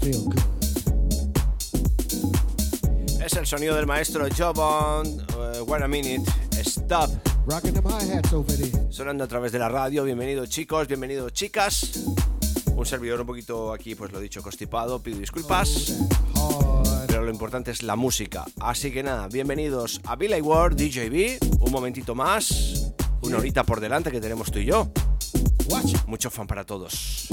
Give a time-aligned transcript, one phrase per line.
[0.00, 0.40] feel good.
[3.24, 7.10] Es el sonido del maestro Jobon, uh, One a Minute, Stop,
[8.90, 10.04] sonando a través de la radio.
[10.04, 12.04] Bienvenidos chicos, bienvenidos chicas.
[12.74, 15.98] Un servidor un poquito aquí, pues lo he dicho, constipado, pido disculpas.
[16.34, 17.06] Hard.
[17.06, 18.46] Pero lo importante es la música.
[18.58, 21.60] Así que nada, bienvenidos a Billy Ward, DJB.
[21.60, 22.92] Un momentito más,
[23.22, 24.90] una horita por delante que tenemos tú y yo.
[26.06, 27.28] Mucho fan para todos.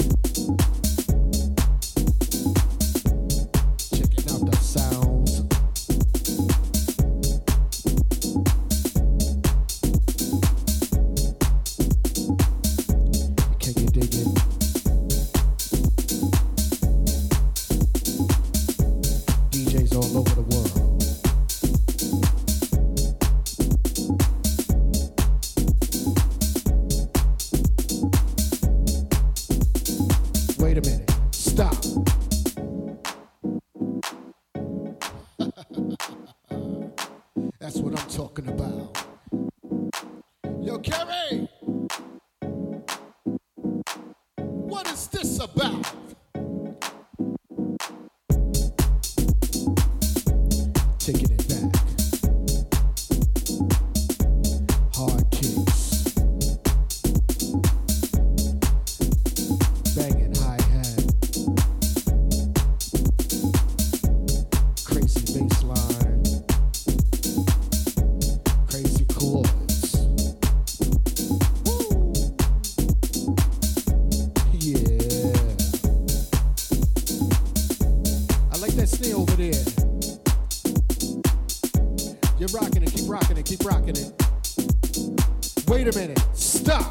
[85.68, 86.90] Wait a minute, stop.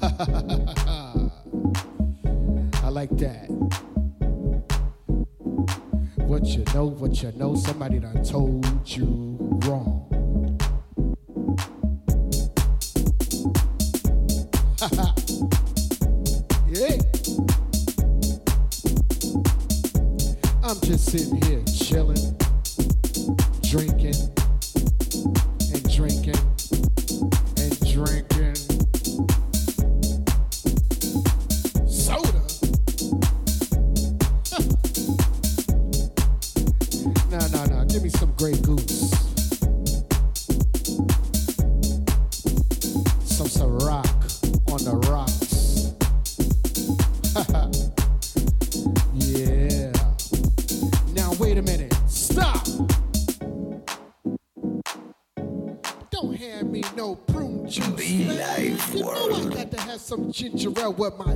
[2.84, 3.46] I like that.
[6.18, 10.06] What you know, what you know, somebody done told you wrong.
[16.68, 16.96] yeah.
[20.62, 21.57] I'm just sitting here
[60.96, 61.27] what my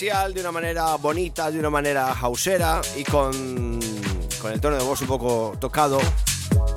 [0.00, 3.78] de una manera bonita, de una manera hausera y con,
[4.40, 6.00] con el tono de voz un poco tocado.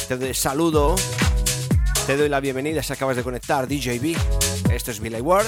[0.10, 0.96] Te doy saludo,
[2.06, 4.18] te doy la bienvenida si acabas de conectar DJB.
[4.74, 5.46] Esto es Billy Ward.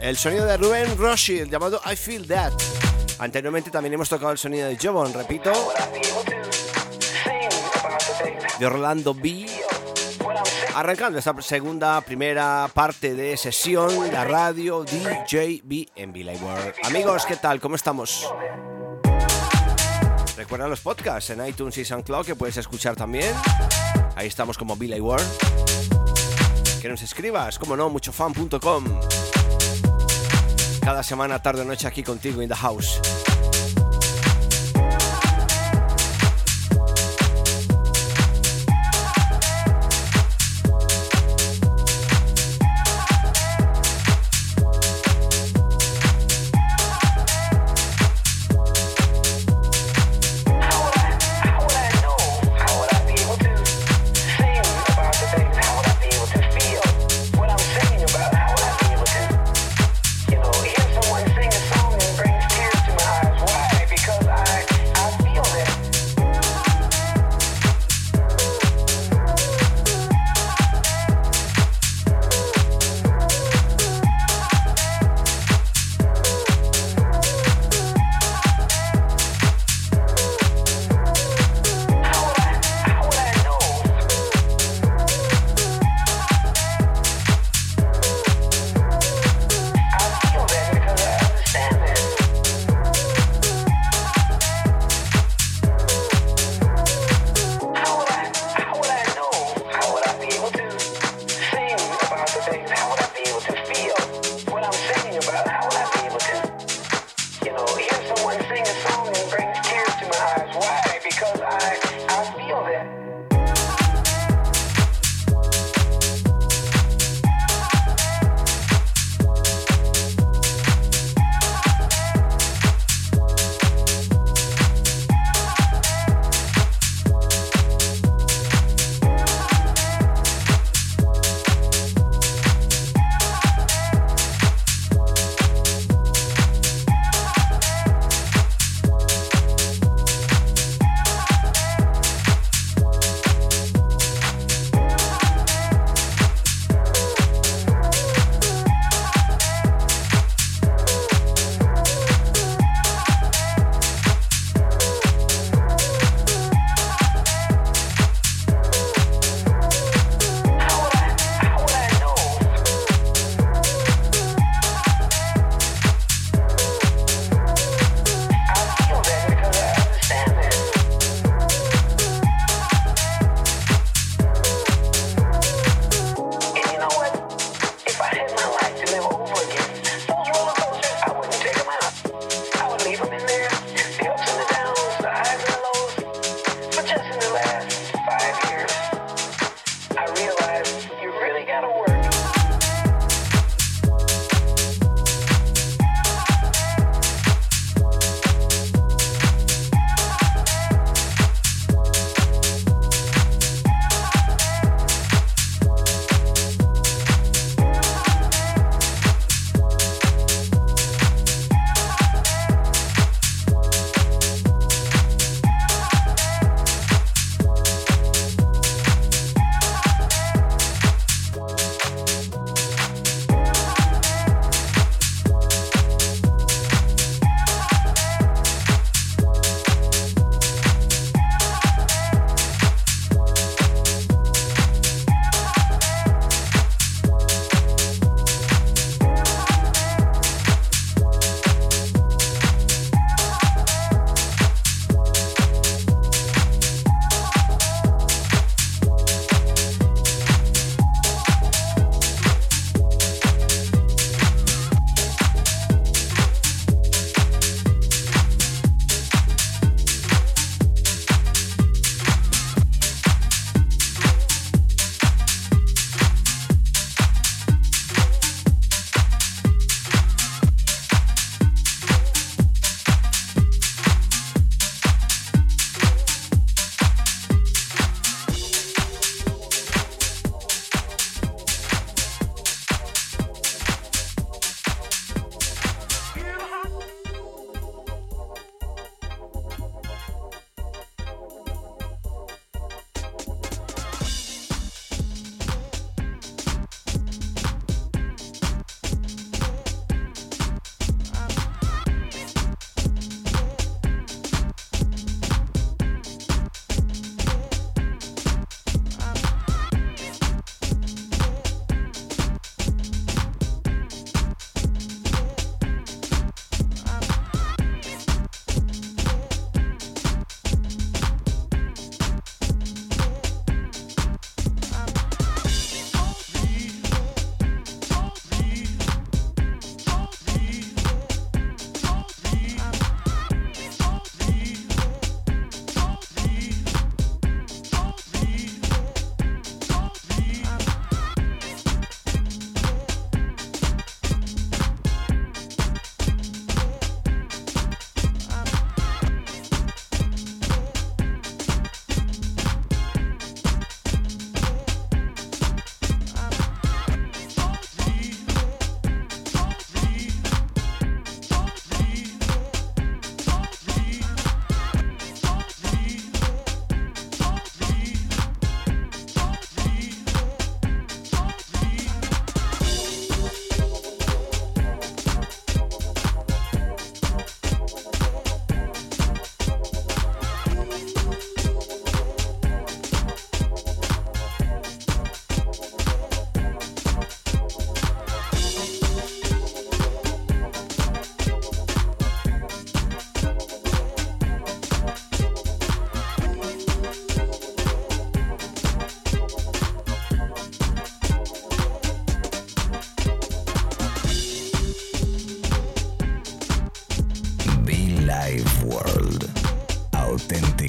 [0.00, 2.52] El sonido de Rubén Rothschild llamado I Feel That.
[3.20, 5.52] Anteriormente también hemos tocado el sonido de Jobon, repito.
[8.58, 9.46] De Orlando B.
[10.74, 16.74] Arrancando esta segunda, primera parte de sesión, la radio DJB en Billy World.
[16.84, 17.60] Amigos, ¿qué tal?
[17.60, 18.28] ¿Cómo estamos?
[20.36, 23.34] Recuerda los podcasts en iTunes y SoundCloud que puedes escuchar también.
[24.16, 25.26] Ahí estamos como Billy World.
[26.80, 28.84] Que nos escribas, como no, muchofan.com.
[30.80, 33.00] Cada semana, tarde o noche aquí contigo in the house.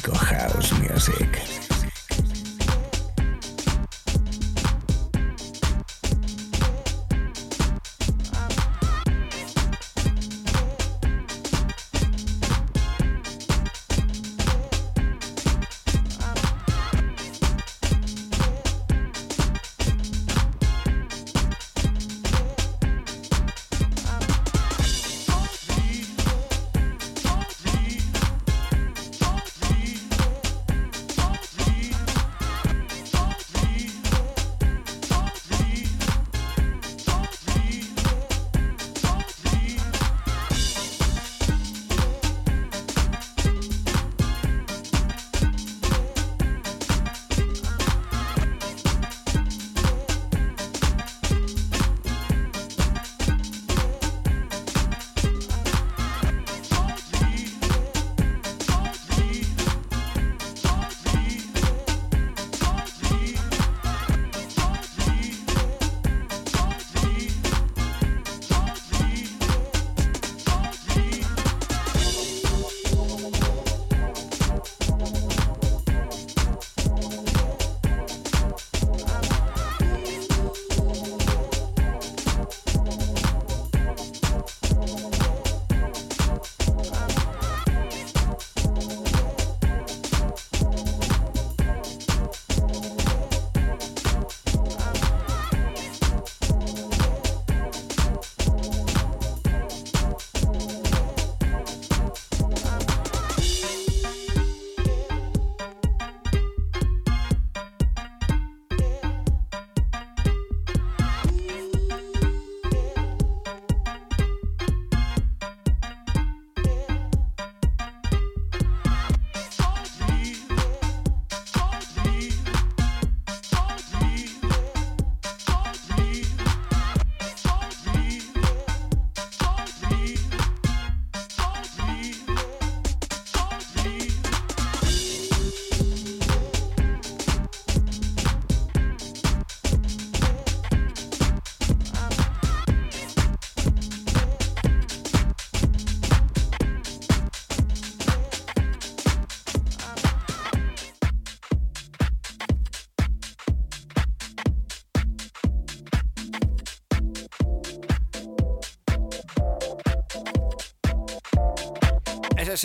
[0.03, 1.74] House Music.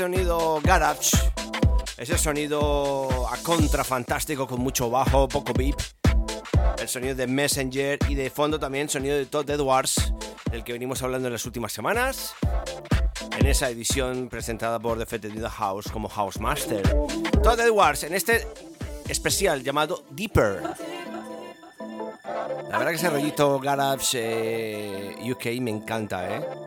[0.00, 1.14] Sonido garage,
[1.98, 5.76] ese sonido a contra fantástico con mucho bajo, poco beep,
[6.78, 10.14] el sonido de Messenger y de fondo también sonido de Todd Edwards,
[10.50, 12.32] del que venimos hablando en las últimas semanas,
[13.38, 16.80] en esa edición presentada por The Fete the House como House Master.
[17.42, 18.46] Todd Edwards en este
[19.06, 20.62] especial llamado Deeper.
[22.70, 26.59] La verdad que ese rollito garage eh, UK me encanta, ¿eh?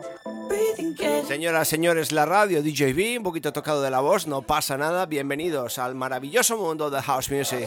[1.26, 5.06] Señoras, señores, la radio DJB, un poquito tocado de la voz, no pasa nada.
[5.06, 7.66] Bienvenidos al maravilloso mundo de House Music.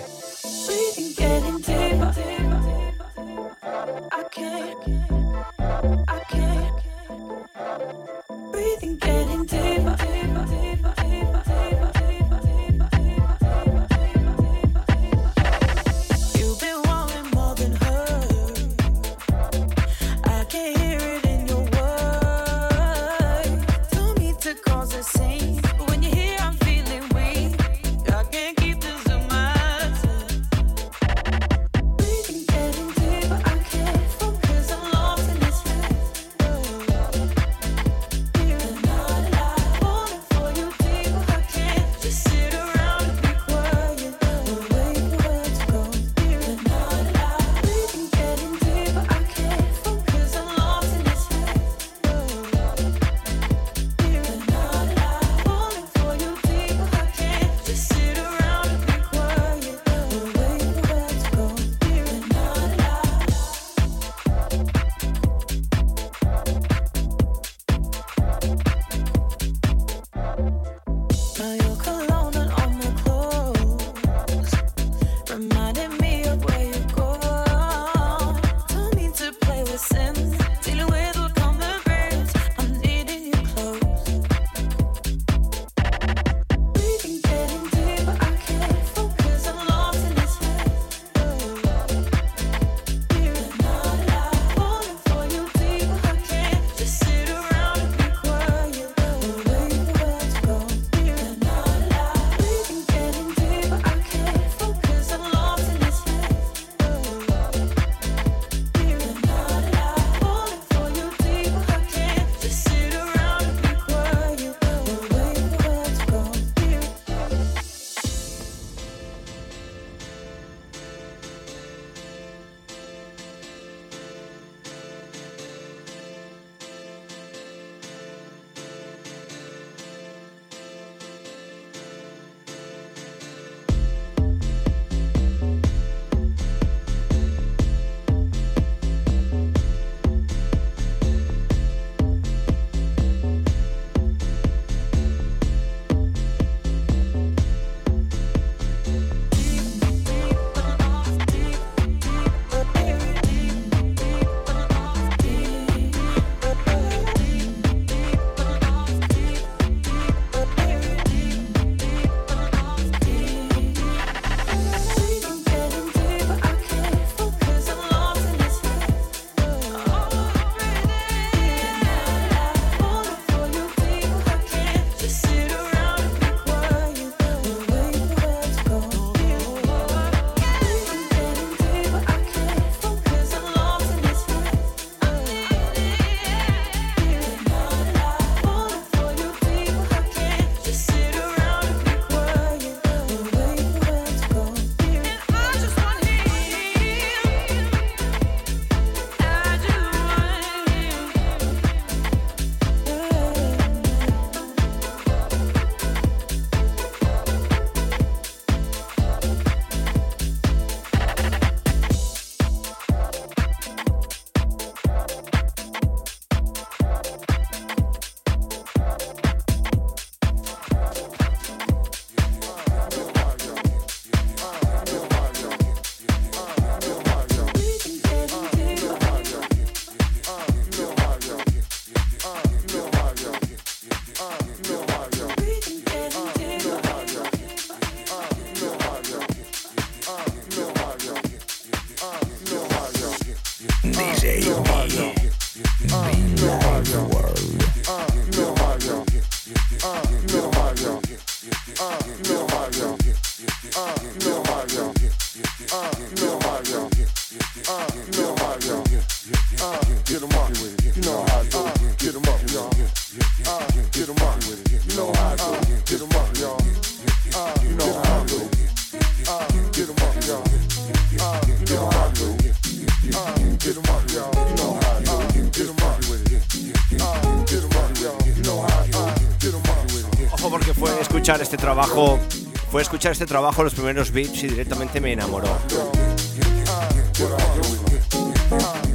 [282.97, 285.47] Escuchar este trabajo los primeros beats y directamente me enamoró.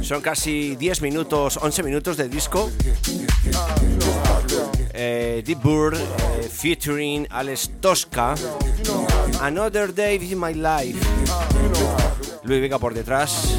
[0.01, 2.69] Son casi 10 minutos, 11 minutos de disco.
[4.93, 8.35] Eh, Deep Bird eh, featuring Alex Tosca.
[9.39, 10.99] Another Day in My Life.
[12.43, 13.55] Luis Vega por detrás.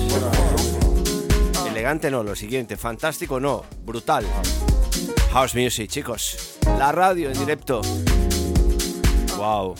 [1.67, 2.77] Elegante no, lo siguiente.
[2.77, 4.27] Fantástico no, brutal.
[5.33, 6.59] House Music, chicos.
[6.79, 7.81] La radio en directo.
[9.39, 9.75] Wow.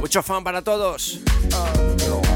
[0.00, 1.20] Mucho fan para todos.
[1.98, 2.29] creo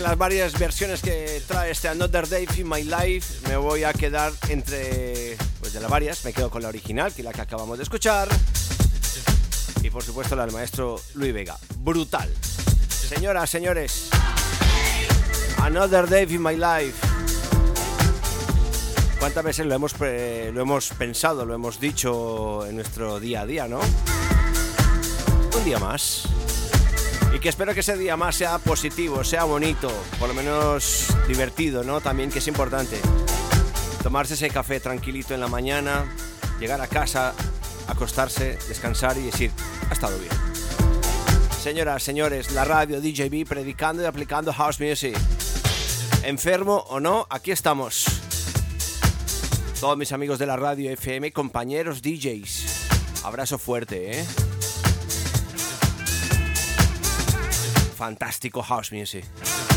[0.00, 4.32] las varias versiones que trae este Another Day in My Life me voy a quedar
[4.48, 7.76] entre, pues de las varias, me quedo con la original, que es la que acabamos
[7.76, 8.28] de escuchar,
[9.82, 11.58] y por supuesto la del maestro Luis Vega.
[11.78, 12.32] Brutal.
[12.88, 14.08] Señoras, señores,
[15.58, 16.94] Another Day in My Life.
[19.18, 23.68] ¿Cuántas veces lo hemos, lo hemos pensado, lo hemos dicho en nuestro día a día,
[23.68, 23.80] no?
[25.56, 26.19] Un día más.
[27.40, 32.02] Que espero que ese día más sea positivo, sea bonito, por lo menos divertido, ¿no?
[32.02, 33.00] También que es importante.
[34.02, 36.04] Tomarse ese café tranquilito en la mañana,
[36.60, 37.32] llegar a casa,
[37.88, 39.50] acostarse, descansar y decir,
[39.88, 40.32] ha estado bien.
[41.62, 45.16] Señoras, señores, la radio DJB predicando y aplicando house music.
[46.22, 48.04] Enfermo o no, aquí estamos.
[49.80, 53.24] Todos mis amigos de la radio FM, compañeros DJs.
[53.24, 54.26] Abrazo fuerte, ¿eh?
[58.00, 59.69] Fantástico house music.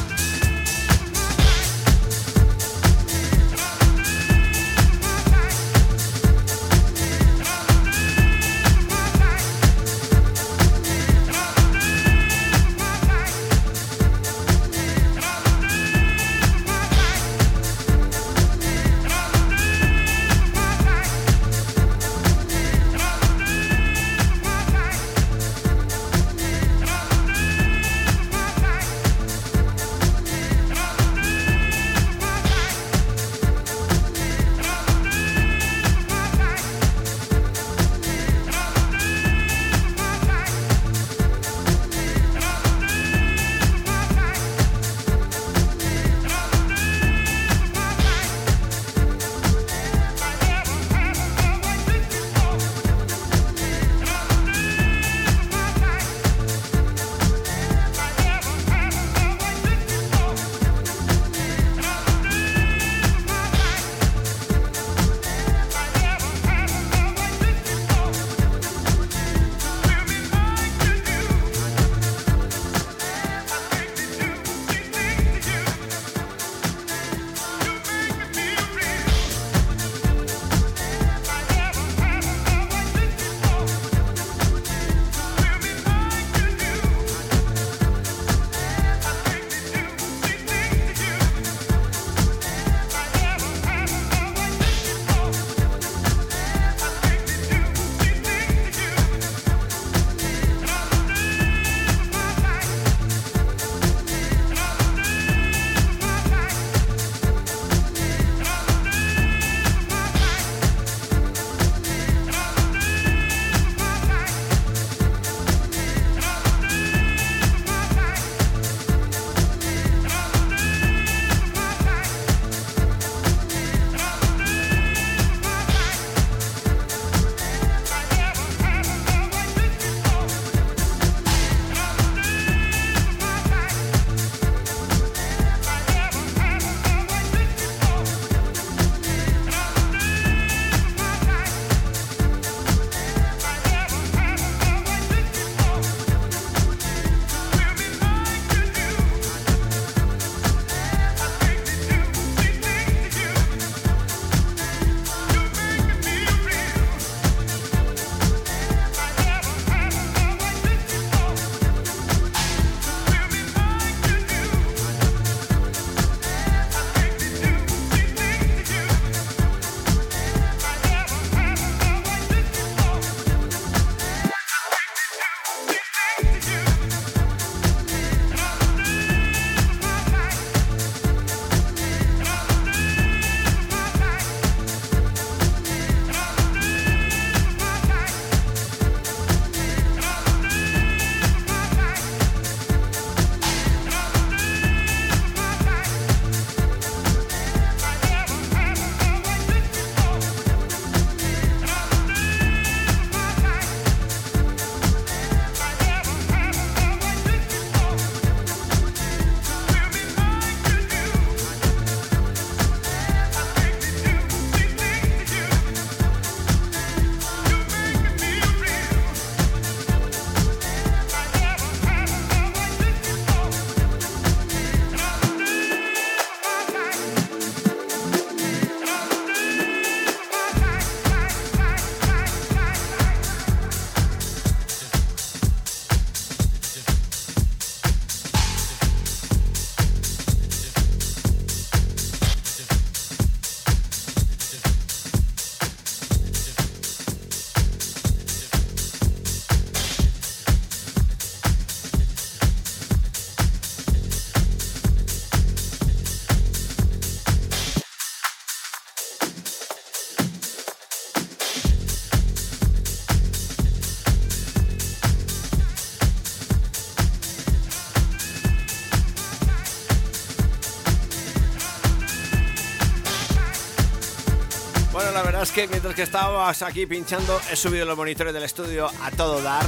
[275.53, 279.65] Que mientras que estabas aquí pinchando, he subido los monitores del estudio a todo dar.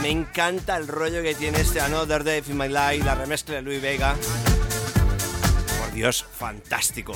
[0.00, 3.62] Me encanta el rollo que tiene este Another Day in My Life, la remezcla de
[3.62, 4.14] Luis Vega.
[5.78, 7.12] Por Dios, fantástico.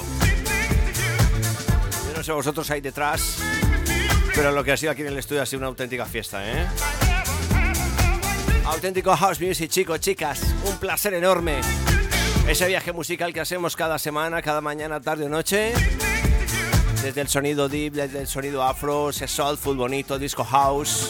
[2.09, 3.38] Yo no sé vosotros ahí detrás,
[4.34, 6.66] pero lo que ha sido aquí en el estudio ha sido una auténtica fiesta, ¿eh?
[8.66, 11.61] Auténtico house music, chicos, chicas, un placer enorme.
[12.47, 15.72] Ese viaje musical que hacemos cada semana, cada mañana, tarde o noche.
[17.03, 21.09] Desde el sonido deep, desde el sonido afro, ese soulful bonito, disco house.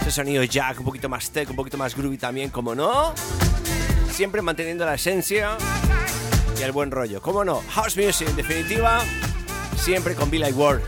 [0.00, 3.12] Ese sonido jack, un poquito más tech, un poquito más groovy también, como no.
[4.12, 5.56] Siempre manteniendo la esencia
[6.58, 7.20] y el buen rollo.
[7.20, 9.02] Como no, house music en definitiva,
[9.76, 10.82] siempre con Billy Ward.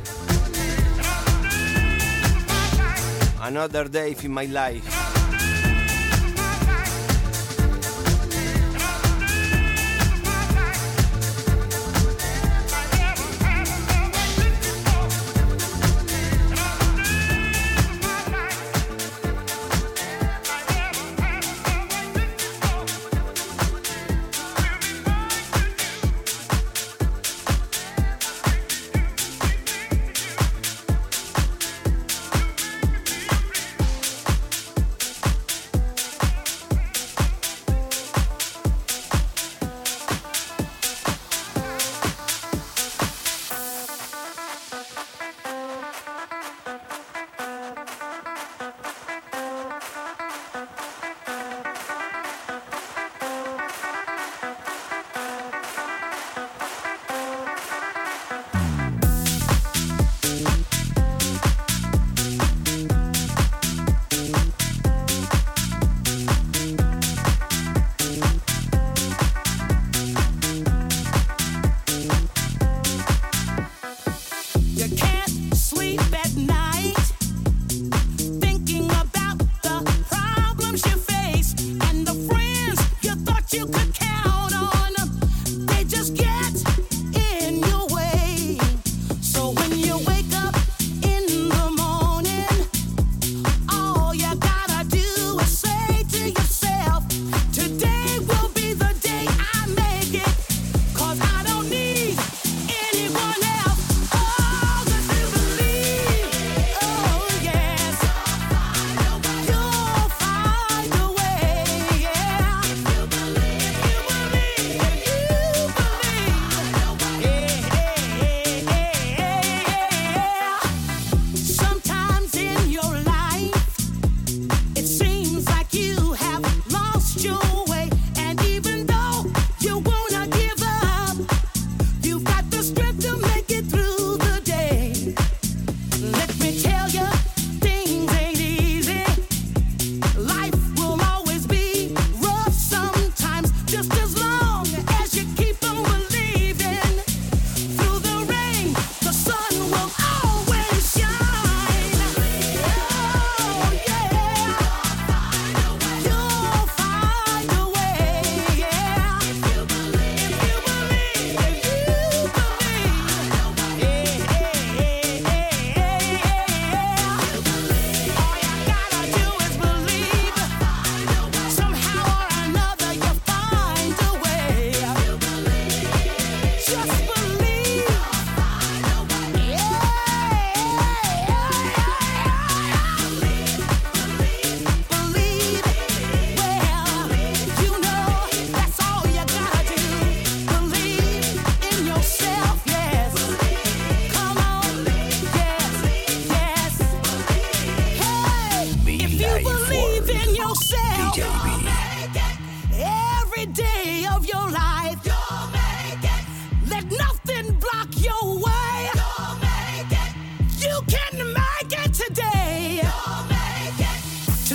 [3.40, 5.15] Another day in my life.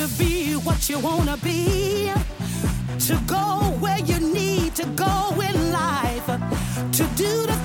[0.02, 2.12] to be what you wanna be,
[2.98, 6.26] to go where you need to go in life,
[6.92, 7.61] to do the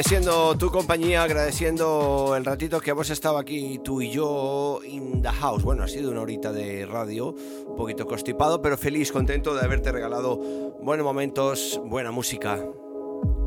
[0.00, 5.28] agradeciendo tu compañía, agradeciendo el ratito que hemos estado aquí tú y yo in the
[5.28, 5.62] house.
[5.62, 7.34] Bueno, ha sido una horita de radio,
[7.66, 10.38] un poquito constipado, pero feliz, contento de haberte regalado
[10.80, 12.64] buenos momentos, buena música.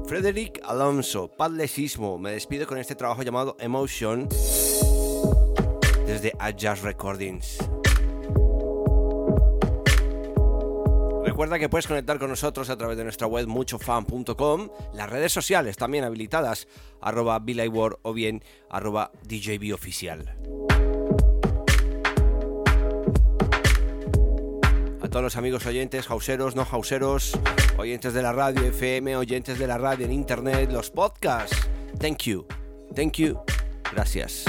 [0.05, 4.29] Frederick Alonso, Padlesismo, me despido con este trabajo llamado Emotion
[6.05, 7.57] desde Jazz Recordings.
[11.33, 15.77] Recuerda que puedes conectar con nosotros a través de nuestra web muchofan.com, las redes sociales
[15.77, 16.67] también habilitadas,
[17.01, 17.41] arroba
[18.03, 20.37] o bien arroba DJBoficial.
[25.01, 27.33] A todos los amigos oyentes, hauseros, no hauseros,
[27.79, 31.67] oyentes de la radio FM, oyentes de la radio en internet, los podcasts.
[31.99, 32.45] Thank you.
[32.93, 33.39] Thank you.
[33.91, 34.45] Gracias.